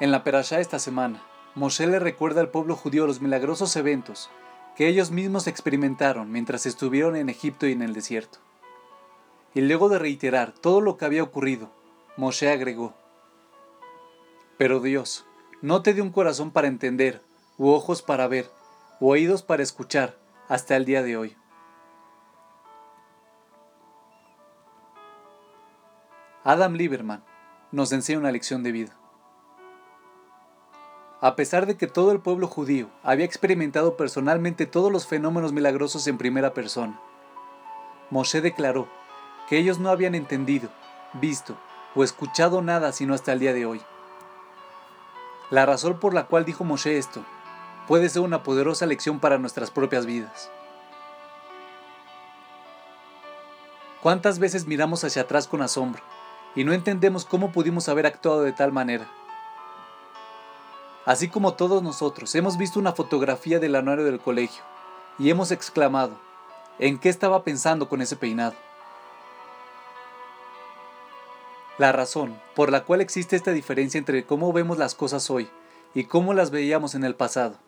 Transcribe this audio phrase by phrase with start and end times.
[0.00, 1.22] En la perashá esta semana,
[1.54, 4.28] Moshe le recuerda al pueblo judío los milagrosos eventos
[4.74, 8.40] que ellos mismos experimentaron mientras estuvieron en Egipto y en el desierto.
[9.54, 11.70] Y luego de reiterar todo lo que había ocurrido,
[12.16, 12.92] Moshe agregó,
[14.58, 15.26] Pero Dios,
[15.62, 17.22] no te dio un corazón para entender,
[17.56, 18.50] u ojos para ver,
[18.98, 20.18] u oídos para escuchar,
[20.48, 21.36] hasta el día de hoy.
[26.42, 27.22] Adam Lieberman
[27.70, 29.03] nos enseña una lección de vida.
[31.24, 36.06] A pesar de que todo el pueblo judío había experimentado personalmente todos los fenómenos milagrosos
[36.06, 37.00] en primera persona,
[38.10, 38.88] Moshe declaró
[39.48, 40.68] que ellos no habían entendido,
[41.14, 41.56] visto
[41.94, 43.80] o escuchado nada sino hasta el día de hoy.
[45.48, 47.24] La razón por la cual dijo Moshe esto
[47.88, 50.50] puede ser una poderosa lección para nuestras propias vidas.
[54.02, 56.02] ¿Cuántas veces miramos hacia atrás con asombro
[56.54, 59.08] y no entendemos cómo pudimos haber actuado de tal manera?
[61.06, 64.62] Así como todos nosotros hemos visto una fotografía del anuario del colegio
[65.18, 66.18] y hemos exclamado,
[66.78, 68.54] ¿en qué estaba pensando con ese peinado?
[71.76, 75.50] La razón por la cual existe esta diferencia entre cómo vemos las cosas hoy
[75.92, 77.58] y cómo las veíamos en el pasado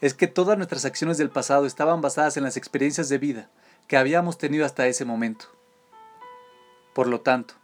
[0.00, 3.50] es que todas nuestras acciones del pasado estaban basadas en las experiencias de vida
[3.86, 5.46] que habíamos tenido hasta ese momento.
[6.94, 7.54] Por lo tanto,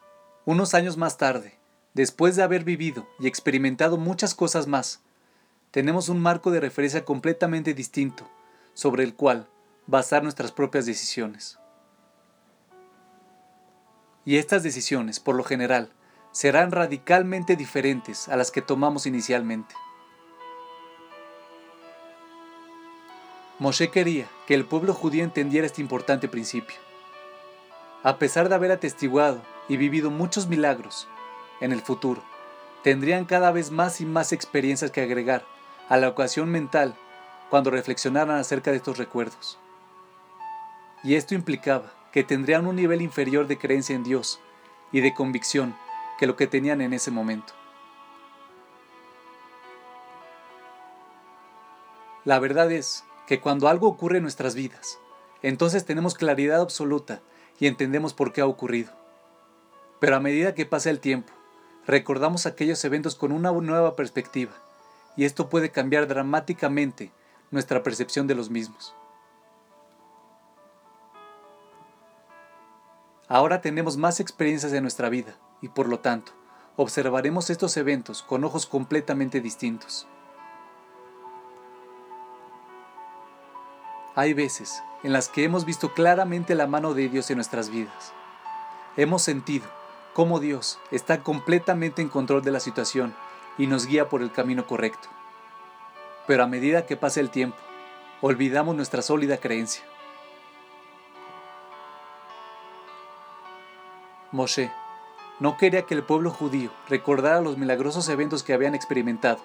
[0.44, 1.58] unos años más tarde,
[1.94, 5.00] Después de haber vivido y experimentado muchas cosas más,
[5.70, 8.28] tenemos un marco de referencia completamente distinto
[8.74, 9.48] sobre el cual
[9.86, 11.58] basar nuestras propias decisiones.
[14.24, 15.92] Y estas decisiones, por lo general,
[16.32, 19.76] serán radicalmente diferentes a las que tomamos inicialmente.
[23.60, 26.74] Moshe quería que el pueblo judío entendiera este importante principio.
[28.02, 31.06] A pesar de haber atestiguado y vivido muchos milagros,
[31.64, 32.22] en el futuro.
[32.82, 35.46] Tendrían cada vez más y más experiencias que agregar
[35.88, 36.94] a la ocasión mental
[37.48, 39.58] cuando reflexionaran acerca de estos recuerdos.
[41.02, 44.40] Y esto implicaba que tendrían un nivel inferior de creencia en Dios
[44.92, 45.74] y de convicción
[46.18, 47.54] que lo que tenían en ese momento.
[52.24, 54.98] La verdad es que cuando algo ocurre en nuestras vidas,
[55.42, 57.22] entonces tenemos claridad absoluta
[57.58, 58.92] y entendemos por qué ha ocurrido.
[60.00, 61.32] Pero a medida que pasa el tiempo
[61.86, 64.52] recordamos aquellos eventos con una nueva perspectiva,
[65.16, 67.12] y esto puede cambiar dramáticamente
[67.50, 68.94] nuestra percepción de los mismos.
[73.28, 76.32] Ahora tenemos más experiencias en nuestra vida y por lo tanto
[76.76, 80.06] observaremos estos eventos con ojos completamente distintos.
[84.14, 88.12] Hay veces en las que hemos visto claramente la mano de Dios en nuestras vidas.
[88.96, 89.66] Hemos sentido
[90.14, 93.14] cómo Dios está completamente en control de la situación
[93.58, 95.08] y nos guía por el camino correcto.
[96.26, 97.58] Pero a medida que pasa el tiempo,
[98.22, 99.84] olvidamos nuestra sólida creencia.
[104.32, 104.72] Moshe
[105.40, 109.40] no quería que el pueblo judío recordara los milagrosos eventos que habían experimentado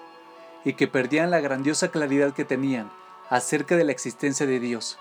[0.64, 2.90] y que perdían la grandiosa claridad que tenían
[3.28, 4.98] acerca de la existencia de Dios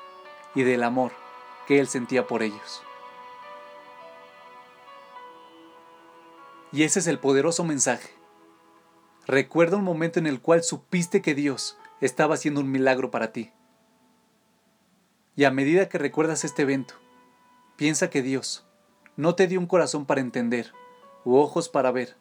[0.56, 1.12] y del amor
[1.68, 2.82] que Él sentía por ellos.
[6.72, 8.10] Y ese es el poderoso mensaje.
[9.26, 13.52] Recuerda un momento en el cual supiste que Dios estaba haciendo un milagro para ti.
[15.36, 16.96] Y a medida que recuerdas este evento,
[17.76, 18.66] piensa que Dios
[19.16, 20.74] no te dio un corazón para entender,
[21.26, 22.16] u ojos para ver,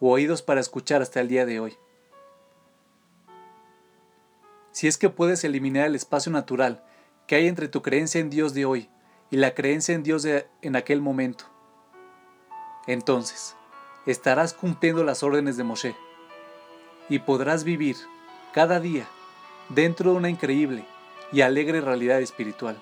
[0.00, 1.76] u oídos para escuchar hasta el día de hoy.
[4.70, 6.84] Si es que puedes eliminar el espacio natural
[7.26, 8.90] que hay entre tu creencia en Dios de hoy
[9.30, 11.44] y la creencia en Dios de en aquel momento,
[12.86, 13.56] entonces
[14.06, 15.96] estarás cumpliendo las órdenes de Moshe
[17.08, 17.96] y podrás vivir
[18.52, 19.06] cada día
[19.68, 20.84] dentro de una increíble
[21.32, 22.76] y alegre realidad espiritual.